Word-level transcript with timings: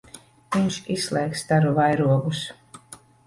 Viņš 0.53 0.77
izslēgs 0.93 1.43
staru 1.45 1.75
vairogus. 1.81 2.41